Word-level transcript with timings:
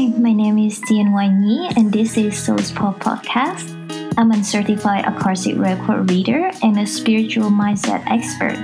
Hi, 0.00 0.06
my 0.16 0.32
name 0.32 0.56
is 0.56 0.80
Tian 0.80 1.12
Wan 1.12 1.42
Yi, 1.42 1.68
and 1.76 1.92
this 1.92 2.16
is 2.16 2.32
Soul 2.32 2.56
Spa 2.56 2.90
Podcast. 2.94 3.68
I'm 4.16 4.30
a 4.30 4.42
certified 4.42 5.04
Akashic 5.04 5.58
record 5.58 6.10
reader 6.10 6.50
and 6.62 6.78
a 6.78 6.86
spiritual 6.86 7.50
mindset 7.50 8.02
expert. 8.06 8.56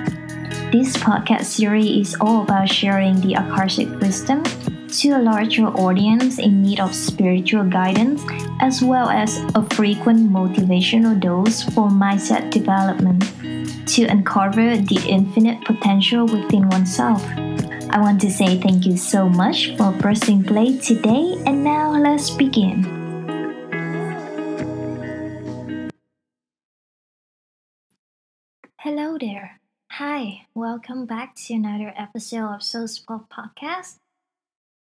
This 0.72 0.96
podcast 0.96 1.44
series 1.44 2.08
is 2.08 2.16
all 2.22 2.40
about 2.40 2.70
sharing 2.70 3.20
the 3.20 3.34
Akashic 3.34 4.00
wisdom 4.00 4.44
to 4.88 5.08
a 5.10 5.20
larger 5.20 5.66
audience 5.76 6.38
in 6.38 6.62
need 6.62 6.80
of 6.80 6.94
spiritual 6.94 7.64
guidance, 7.68 8.24
as 8.62 8.80
well 8.80 9.10
as 9.10 9.36
a 9.54 9.62
frequent 9.76 10.32
motivational 10.32 11.20
dose 11.20 11.64
for 11.76 11.90
mindset 11.90 12.50
development 12.50 13.20
to 13.86 14.04
uncover 14.04 14.78
the 14.78 15.04
infinite 15.06 15.62
potential 15.66 16.24
within 16.24 16.66
oneself. 16.70 17.20
I 17.88 18.00
want 18.00 18.20
to 18.22 18.30
say 18.30 18.60
thank 18.60 18.84
you 18.84 18.96
so 18.96 19.28
much 19.28 19.76
for 19.76 19.92
pressing 19.92 20.42
play 20.42 20.76
today, 20.76 21.38
and 21.46 21.62
now 21.62 21.92
let's 21.92 22.30
begin. 22.30 22.82
Hello 28.80 29.16
there. 29.18 29.60
Hi, 29.92 30.46
welcome 30.52 31.06
back 31.06 31.36
to 31.46 31.54
another 31.54 31.94
episode 31.96 32.56
of 32.56 32.62
Soul 32.62 32.88
Spa 32.88 33.20
Podcast. 33.30 33.98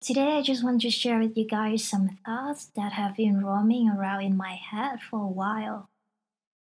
Today, 0.02 0.38
I 0.38 0.42
just 0.42 0.64
want 0.64 0.82
to 0.82 0.92
share 0.92 1.20
with 1.20 1.38
you 1.38 1.48
guys 1.48 1.86
some 1.86 2.20
thoughts 2.26 2.66
that 2.76 2.94
have 2.94 3.16
been 3.16 3.44
roaming 3.44 3.90
around 3.90 4.22
in 4.24 4.36
my 4.36 4.56
head 4.56 5.00
for 5.02 5.24
a 5.24 5.28
while. 5.28 5.90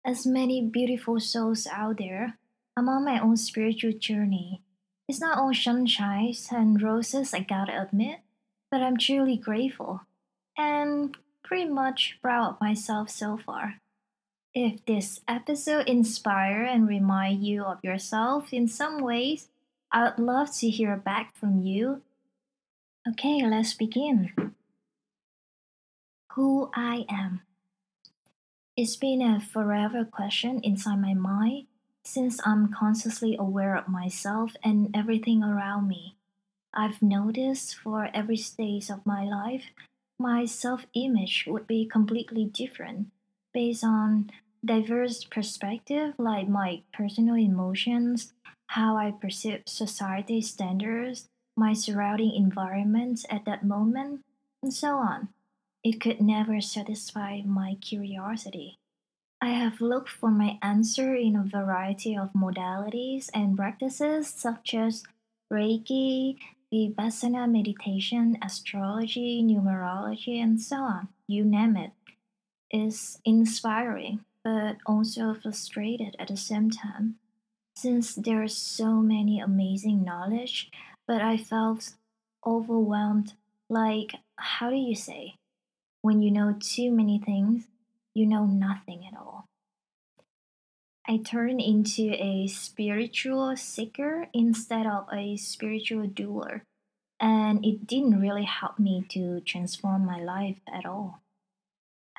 As 0.04 0.26
many 0.26 0.62
beautiful 0.62 1.20
souls 1.20 1.66
out 1.70 1.98
there, 1.98 2.38
I'm 2.74 2.88
on 2.88 3.04
my 3.04 3.20
own 3.20 3.36
spiritual 3.36 3.92
journey 3.92 4.62
it's 5.12 5.20
not 5.20 5.36
all 5.36 5.52
sunshine 5.52 6.34
and 6.50 6.80
roses, 6.80 7.34
I 7.34 7.40
gotta 7.40 7.82
admit, 7.82 8.20
but 8.70 8.80
I'm 8.80 8.96
truly 8.96 9.36
grateful 9.36 10.00
and 10.56 11.14
pretty 11.44 11.68
much 11.68 12.18
proud 12.22 12.54
of 12.54 12.60
myself 12.62 13.10
so 13.10 13.36
far. 13.36 13.74
If 14.54 14.82
this 14.86 15.20
episode 15.28 15.86
inspire 15.86 16.62
and 16.62 16.88
remind 16.88 17.46
you 17.46 17.62
of 17.62 17.84
yourself 17.84 18.54
in 18.54 18.68
some 18.68 19.02
ways, 19.02 19.48
I 19.92 20.04
would 20.04 20.18
love 20.18 20.56
to 20.60 20.70
hear 20.70 20.96
back 20.96 21.36
from 21.36 21.60
you. 21.60 22.00
Okay, 23.06 23.44
let's 23.46 23.74
begin. 23.74 24.32
Who 26.32 26.70
I 26.74 27.04
am. 27.10 27.42
It's 28.78 28.96
been 28.96 29.20
a 29.20 29.40
forever 29.40 30.06
question 30.06 30.60
inside 30.64 31.02
my 31.02 31.12
mind 31.12 31.66
since 32.12 32.38
I'm 32.44 32.70
consciously 32.70 33.36
aware 33.38 33.74
of 33.74 33.88
myself 33.88 34.54
and 34.62 34.94
everything 34.94 35.42
around 35.42 35.88
me, 35.88 36.14
I've 36.74 37.00
noticed 37.00 37.74
for 37.74 38.10
every 38.12 38.36
stage 38.36 38.90
of 38.90 39.06
my 39.06 39.24
life, 39.24 39.64
my 40.18 40.44
self 40.44 40.84
image 40.92 41.46
would 41.46 41.66
be 41.66 41.86
completely 41.86 42.44
different 42.44 43.10
based 43.54 43.82
on 43.82 44.30
diverse 44.62 45.24
perspective 45.24 46.12
like 46.18 46.48
my 46.48 46.82
personal 46.92 47.34
emotions, 47.34 48.34
how 48.66 48.94
I 48.94 49.12
perceive 49.12 49.62
society 49.66 50.42
standards, 50.42 51.28
my 51.56 51.72
surrounding 51.72 52.34
environment 52.34 53.24
at 53.30 53.46
that 53.46 53.64
moment, 53.64 54.20
and 54.62 54.72
so 54.72 54.96
on. 54.96 55.30
It 55.82 55.98
could 55.98 56.20
never 56.20 56.60
satisfy 56.60 57.40
my 57.40 57.76
curiosity. 57.80 58.76
I 59.42 59.48
have 59.48 59.80
looked 59.80 60.08
for 60.08 60.30
my 60.30 60.56
answer 60.62 61.16
in 61.16 61.34
a 61.34 61.42
variety 61.42 62.16
of 62.16 62.32
modalities 62.32 63.28
and 63.34 63.56
practices 63.56 64.28
such 64.28 64.72
as 64.72 65.02
Reiki, 65.52 66.38
Vipassana 66.72 67.50
meditation, 67.50 68.38
astrology, 68.40 69.42
numerology, 69.42 70.40
and 70.40 70.60
so 70.60 70.76
on. 70.76 71.08
You 71.26 71.44
name 71.44 71.76
it. 71.76 71.90
It's 72.70 73.18
inspiring, 73.24 74.20
but 74.44 74.76
also 74.86 75.34
frustrated 75.34 76.14
at 76.20 76.28
the 76.28 76.36
same 76.36 76.70
time. 76.70 77.16
Since 77.74 78.14
there 78.14 78.44
are 78.44 78.48
so 78.48 79.02
many 79.02 79.40
amazing 79.40 80.04
knowledge, 80.04 80.70
but 81.08 81.20
I 81.20 81.36
felt 81.36 81.94
overwhelmed. 82.46 83.32
Like, 83.68 84.12
how 84.36 84.70
do 84.70 84.76
you 84.76 84.94
say? 84.94 85.34
When 86.00 86.22
you 86.22 86.30
know 86.30 86.54
too 86.60 86.92
many 86.92 87.18
things, 87.18 87.66
you 88.14 88.26
know 88.26 88.46
nothing 88.46 89.06
at 89.06 89.18
all. 89.18 89.48
I 91.06 91.16
turned 91.16 91.60
into 91.60 92.12
a 92.12 92.46
spiritual 92.46 93.56
seeker 93.56 94.28
instead 94.32 94.86
of 94.86 95.06
a 95.12 95.36
spiritual 95.36 96.06
doer, 96.06 96.62
and 97.18 97.64
it 97.64 97.86
didn't 97.86 98.20
really 98.20 98.44
help 98.44 98.78
me 98.78 99.04
to 99.10 99.40
transform 99.40 100.06
my 100.06 100.20
life 100.22 100.60
at 100.72 100.86
all. 100.86 101.22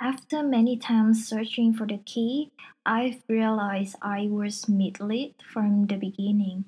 After 0.01 0.43
many 0.43 0.75
times 0.75 1.25
searching 1.25 1.73
for 1.73 1.87
the 1.87 1.99
key, 1.99 2.51
I've 2.85 3.23
realized 3.29 3.95
I 4.01 4.27
was 4.27 4.67
misled 4.67 5.35
from 5.41 5.87
the 5.87 5.95
beginning. 5.95 6.65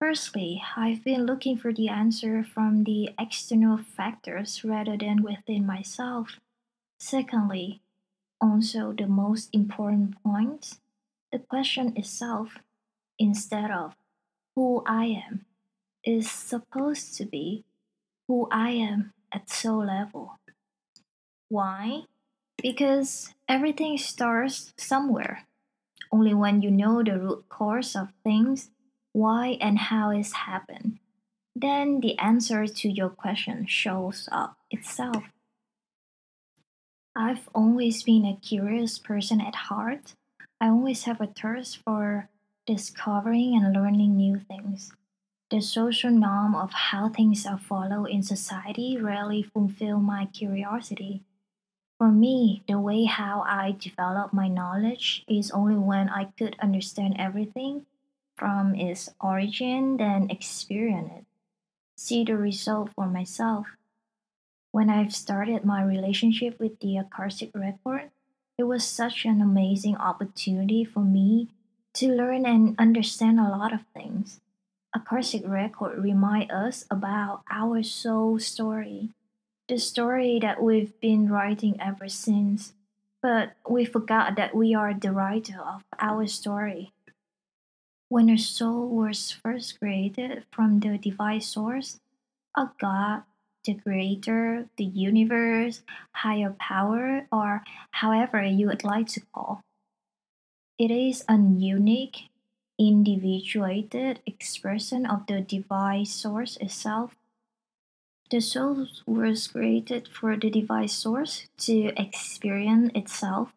Firstly, 0.00 0.62
I've 0.76 1.04
been 1.04 1.26
looking 1.26 1.56
for 1.56 1.72
the 1.72 1.88
answer 1.88 2.42
from 2.42 2.84
the 2.84 3.10
external 3.18 3.78
factors 3.78 4.64
rather 4.64 4.96
than 4.96 5.22
within 5.22 5.64
myself. 5.64 6.40
Secondly, 6.98 7.82
also 8.40 8.92
the 8.92 9.06
most 9.06 9.48
important 9.52 10.22
point, 10.22 10.78
the 11.32 11.38
question 11.38 11.96
itself, 11.96 12.58
instead 13.18 13.70
of 13.70 13.94
who 14.54 14.82
I 14.86 15.06
am, 15.06 15.46
is 16.04 16.30
supposed 16.30 17.16
to 17.16 17.24
be 17.24 17.64
who 18.28 18.48
I 18.50 18.70
am 18.70 19.12
at 19.32 19.50
soul 19.50 19.86
level. 19.86 20.38
Why? 21.48 22.02
Because 22.62 23.34
everything 23.48 23.98
starts 23.98 24.72
somewhere. 24.76 25.46
Only 26.12 26.34
when 26.34 26.62
you 26.62 26.70
know 26.70 27.02
the 27.02 27.18
root 27.18 27.44
cause 27.48 27.96
of 27.96 28.12
things, 28.24 28.70
why 29.12 29.58
and 29.60 29.78
how 29.78 30.10
it's 30.10 30.32
happened, 30.32 30.98
then 31.54 32.00
the 32.00 32.18
answer 32.18 32.66
to 32.66 32.88
your 32.88 33.08
question 33.08 33.66
shows 33.66 34.28
up 34.30 34.56
itself. 34.70 35.24
I've 37.18 37.48
always 37.54 38.02
been 38.02 38.26
a 38.26 38.36
curious 38.36 38.98
person 38.98 39.40
at 39.40 39.54
heart. 39.54 40.12
I 40.60 40.68
always 40.68 41.04
have 41.04 41.18
a 41.18 41.26
thirst 41.26 41.78
for 41.78 42.28
discovering 42.66 43.56
and 43.56 43.72
learning 43.72 44.16
new 44.16 44.38
things. 44.38 44.92
The 45.50 45.62
social 45.62 46.10
norm 46.10 46.54
of 46.54 46.72
how 46.72 47.08
things 47.08 47.46
are 47.46 47.56
followed 47.56 48.10
in 48.10 48.22
society 48.22 48.98
rarely 49.00 49.42
fulfill 49.42 49.98
my 49.98 50.26
curiosity. 50.26 51.22
For 51.96 52.12
me, 52.12 52.62
the 52.68 52.78
way 52.78 53.04
how 53.04 53.40
I 53.46 53.74
develop 53.78 54.34
my 54.34 54.48
knowledge 54.48 55.24
is 55.26 55.50
only 55.50 55.76
when 55.76 56.10
I 56.10 56.26
could 56.36 56.54
understand 56.60 57.16
everything 57.18 57.86
from 58.36 58.74
its 58.74 59.08
origin, 59.22 59.96
then 59.96 60.28
experience 60.28 61.10
it, 61.16 61.24
see 61.96 62.24
the 62.24 62.36
result 62.36 62.90
for 62.94 63.06
myself. 63.06 63.68
When 64.76 64.90
I've 64.90 65.14
started 65.14 65.64
my 65.64 65.82
relationship 65.82 66.60
with 66.60 66.80
the 66.80 66.98
Akashic 66.98 67.50
record, 67.54 68.10
it 68.58 68.64
was 68.64 68.84
such 68.84 69.24
an 69.24 69.40
amazing 69.40 69.96
opportunity 69.96 70.84
for 70.84 71.00
me 71.00 71.48
to 71.94 72.12
learn 72.12 72.44
and 72.44 72.78
understand 72.78 73.40
a 73.40 73.48
lot 73.48 73.72
of 73.72 73.86
things. 73.94 74.38
Akashic 74.94 75.48
record 75.48 75.96
remind 75.96 76.52
us 76.52 76.84
about 76.90 77.40
our 77.50 77.82
soul 77.82 78.38
story, 78.38 79.14
the 79.66 79.78
story 79.78 80.38
that 80.40 80.62
we've 80.62 80.92
been 81.00 81.30
writing 81.30 81.80
ever 81.80 82.06
since. 82.06 82.74
But 83.22 83.56
we 83.66 83.86
forgot 83.86 84.36
that 84.36 84.54
we 84.54 84.74
are 84.74 84.92
the 84.92 85.10
writer 85.10 85.58
of 85.58 85.84
our 85.98 86.26
story. 86.26 86.92
When 88.10 88.28
a 88.28 88.36
soul 88.36 88.90
was 88.90 89.30
first 89.30 89.78
created 89.78 90.44
from 90.50 90.80
the 90.80 90.98
divine 90.98 91.40
source, 91.40 91.98
a 92.54 92.68
God 92.78 93.22
the 93.66 93.74
creator, 93.74 94.66
the 94.76 94.84
universe, 94.84 95.82
higher 96.12 96.54
power, 96.58 97.26
or 97.30 97.62
however 97.90 98.42
you 98.42 98.68
would 98.68 98.84
like 98.84 99.08
to 99.08 99.20
call. 99.34 99.60
It 100.78 100.90
is 100.90 101.24
a 101.28 101.36
unique, 101.36 102.28
individuated 102.78 104.20
expression 104.26 105.06
of 105.06 105.26
the 105.26 105.40
divine 105.40 106.04
source 106.06 106.56
itself. 106.58 107.16
The 108.30 108.40
soul 108.40 108.86
was 109.06 109.48
created 109.48 110.08
for 110.08 110.36
the 110.36 110.50
divine 110.50 110.88
source 110.88 111.46
to 111.58 111.92
experience 111.96 112.90
itself 112.94 113.52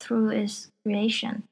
through 0.00 0.30
its 0.30 0.70
creation. 0.82 1.44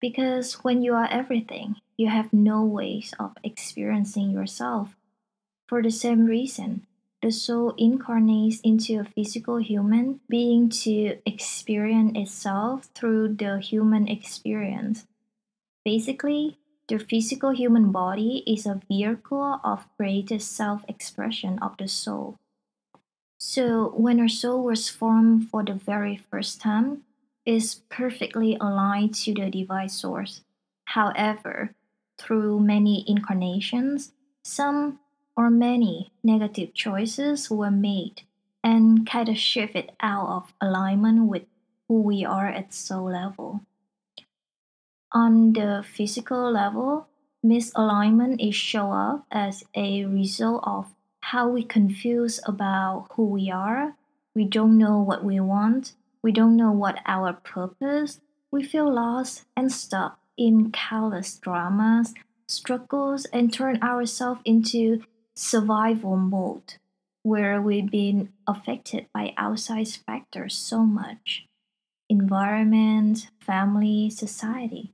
Because 0.00 0.64
when 0.64 0.82
you 0.82 0.94
are 0.94 1.08
everything, 1.10 1.76
you 1.96 2.08
have 2.08 2.32
no 2.32 2.64
ways 2.64 3.14
of 3.18 3.32
experiencing 3.42 4.30
yourself. 4.30 4.96
For 5.68 5.82
the 5.82 5.90
same 5.90 6.26
reason, 6.26 6.86
the 7.24 7.32
soul 7.32 7.72
incarnates 7.78 8.60
into 8.60 9.00
a 9.00 9.04
physical 9.04 9.56
human 9.56 10.20
being 10.28 10.68
to 10.68 11.16
experience 11.24 12.12
itself 12.14 12.90
through 12.94 13.34
the 13.34 13.58
human 13.60 14.06
experience. 14.06 15.06
Basically, 15.86 16.58
the 16.86 16.98
physical 16.98 17.52
human 17.52 17.92
body 17.92 18.44
is 18.46 18.66
a 18.66 18.78
vehicle 18.88 19.58
of 19.64 19.88
greatest 19.96 20.52
self 20.52 20.84
expression 20.86 21.58
of 21.62 21.78
the 21.78 21.88
soul. 21.88 22.38
So 23.38 23.94
when 23.96 24.20
our 24.20 24.28
soul 24.28 24.62
was 24.62 24.90
formed 24.90 25.48
for 25.48 25.64
the 25.64 25.72
very 25.72 26.20
first 26.30 26.60
time, 26.60 27.04
is 27.46 27.80
perfectly 27.88 28.58
aligned 28.60 29.14
to 29.24 29.32
the 29.32 29.48
divine 29.48 29.88
source. 29.88 30.42
However, 30.92 31.74
through 32.18 32.60
many 32.60 33.02
incarnations, 33.08 34.12
some 34.42 34.98
or 35.36 35.50
many 35.50 36.12
negative 36.22 36.74
choices 36.74 37.50
were 37.50 37.70
made 37.70 38.22
and 38.62 39.06
kind 39.06 39.28
of 39.28 39.36
shifted 39.36 39.92
out 40.00 40.28
of 40.28 40.54
alignment 40.60 41.28
with 41.28 41.44
who 41.88 42.00
we 42.02 42.24
are 42.24 42.48
at 42.48 42.72
soul 42.72 43.10
level. 43.10 43.60
On 45.12 45.52
the 45.52 45.84
physical 45.86 46.50
level, 46.50 47.06
misalignment 47.44 48.46
is 48.46 48.54
show 48.54 48.90
up 48.90 49.26
as 49.30 49.62
a 49.74 50.04
result 50.04 50.64
of 50.66 50.94
how 51.20 51.48
we 51.48 51.62
confuse 51.62 52.40
about 52.46 53.08
who 53.12 53.26
we 53.26 53.50
are. 53.50 53.94
We 54.34 54.44
don't 54.44 54.76
know 54.78 54.98
what 55.00 55.24
we 55.24 55.40
want. 55.40 55.94
We 56.22 56.32
don't 56.32 56.56
know 56.56 56.72
what 56.72 57.00
our 57.06 57.32
purpose. 57.32 58.20
We 58.50 58.62
feel 58.62 58.92
lost 58.92 59.44
and 59.56 59.70
stuck 59.70 60.18
in 60.36 60.72
countless 60.72 61.36
dramas, 61.36 62.14
struggles, 62.48 63.26
and 63.26 63.52
turn 63.52 63.82
ourselves 63.82 64.40
into 64.44 65.02
survival 65.34 66.16
mode, 66.16 66.74
where 67.22 67.60
we've 67.60 67.90
been 67.90 68.32
affected 68.46 69.06
by 69.12 69.34
outside 69.36 69.88
factors 69.88 70.54
so 70.54 70.84
much 70.84 71.46
environment, 72.08 73.30
family, 73.40 74.10
society. 74.10 74.92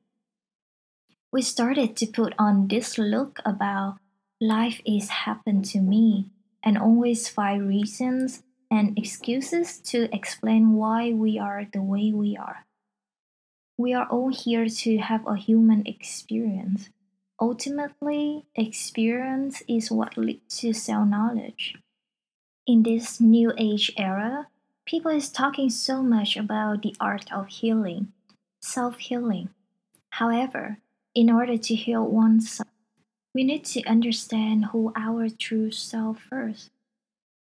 We 1.32 1.42
started 1.42 1.96
to 1.96 2.06
put 2.06 2.34
on 2.38 2.68
this 2.68 2.98
look 2.98 3.40
about 3.44 3.98
Life 4.42 4.80
is 4.86 5.10
happened 5.10 5.66
to 5.66 5.80
me, 5.80 6.30
and 6.62 6.78
always 6.78 7.28
find 7.28 7.68
reasons 7.68 8.42
and 8.70 8.96
excuses 8.96 9.78
to 9.92 10.08
explain 10.16 10.72
why 10.72 11.12
we 11.12 11.38
are 11.38 11.66
the 11.70 11.82
way 11.82 12.10
we 12.10 12.38
are. 12.38 12.64
We 13.76 13.92
are 13.92 14.06
all 14.06 14.32
here 14.32 14.66
to 14.66 14.96
have 14.96 15.26
a 15.26 15.36
human 15.36 15.86
experience. 15.86 16.88
Ultimately, 17.40 18.44
experience 18.54 19.62
is 19.66 19.90
what 19.90 20.18
leads 20.18 20.58
to 20.58 20.74
self 20.74 21.08
knowledge. 21.08 21.74
In 22.66 22.82
this 22.82 23.18
new 23.18 23.52
age 23.56 23.90
era, 23.96 24.48
people 24.84 25.10
is 25.10 25.30
talking 25.30 25.70
so 25.70 26.02
much 26.02 26.36
about 26.36 26.82
the 26.82 26.94
art 27.00 27.32
of 27.32 27.48
healing, 27.48 28.12
self 28.60 28.98
healing. 28.98 29.48
However, 30.10 30.78
in 31.14 31.30
order 31.30 31.56
to 31.56 31.74
heal 31.74 32.06
oneself, 32.06 32.68
we 33.34 33.44
need 33.44 33.64
to 33.66 33.84
understand 33.84 34.66
who 34.66 34.92
our 34.94 35.30
true 35.30 35.70
self 35.70 36.20
first. 36.20 36.70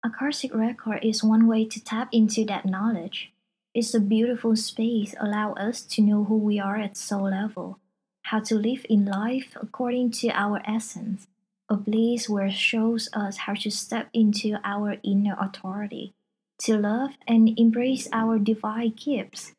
A 0.04 0.08
Akashic 0.08 0.54
record 0.54 1.00
is 1.04 1.24
one 1.24 1.48
way 1.48 1.64
to 1.64 1.82
tap 1.82 2.08
into 2.12 2.44
that 2.44 2.66
knowledge. 2.66 3.32
It's 3.74 3.94
a 3.94 4.00
beautiful 4.00 4.54
space 4.54 5.14
allow 5.18 5.54
us 5.54 5.82
to 5.82 6.02
know 6.02 6.24
who 6.24 6.36
we 6.36 6.60
are 6.60 6.76
at 6.76 6.96
soul 6.96 7.30
level, 7.30 7.78
how 8.22 8.40
to 8.40 8.54
live 8.54 8.86
in 8.88 9.04
life 9.04 9.56
according 9.60 10.10
to 10.10 10.28
our 10.30 10.60
essence, 10.64 11.26
a 11.68 11.76
place 11.76 12.28
where 12.28 12.50
shows 12.50 13.08
us 13.12 13.36
how 13.38 13.54
to 13.54 13.70
step 13.70 14.08
into 14.12 14.58
our 14.64 14.96
inner 15.02 15.36
authority, 15.38 16.14
to 16.58 16.76
love 16.78 17.10
and 17.26 17.58
embrace 17.58 18.08
our 18.12 18.38
divine 18.38 18.90
gifts. 18.90 19.52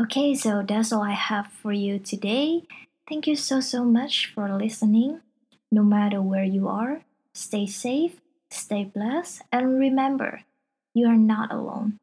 Okay, 0.00 0.34
so 0.34 0.62
that's 0.66 0.92
all 0.92 1.02
I 1.02 1.12
have 1.12 1.48
for 1.48 1.72
you 1.72 1.98
today. 1.98 2.62
Thank 3.08 3.26
you 3.26 3.36
so, 3.36 3.60
so 3.60 3.84
much 3.84 4.26
for 4.26 4.52
listening. 4.52 5.20
No 5.70 5.82
matter 5.82 6.20
where 6.20 6.44
you 6.44 6.68
are, 6.68 7.02
stay 7.32 7.66
safe, 7.66 8.20
stay 8.50 8.84
blessed, 8.84 9.42
and 9.50 9.78
remember, 9.78 10.42
you 10.94 11.06
are 11.06 11.16
not 11.16 11.52
alone. 11.52 11.98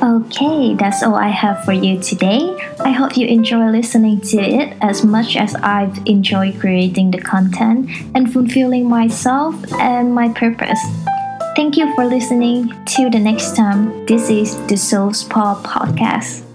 Okay, 0.00 0.74
that's 0.74 1.02
all 1.02 1.16
I 1.16 1.28
have 1.28 1.64
for 1.64 1.72
you 1.72 1.98
today. 2.00 2.56
I 2.78 2.92
hope 2.92 3.16
you 3.16 3.26
enjoy 3.26 3.66
listening 3.70 4.20
to 4.30 4.38
it 4.38 4.76
as 4.80 5.04
much 5.04 5.36
as 5.36 5.56
I've 5.56 5.98
enjoyed 6.06 6.60
creating 6.60 7.10
the 7.10 7.18
content 7.18 7.90
and 8.14 8.32
fulfilling 8.32 8.88
myself 8.88 9.56
and 9.80 10.14
my 10.14 10.28
purpose. 10.28 10.80
Thank 11.56 11.76
you 11.76 11.92
for 11.96 12.04
listening. 12.04 12.72
Till 12.86 13.10
the 13.10 13.18
next 13.18 13.56
time, 13.56 14.06
this 14.06 14.30
is 14.30 14.54
the 14.68 14.76
Soul 14.76 15.12
Spa 15.12 15.60
Podcast. 15.62 16.47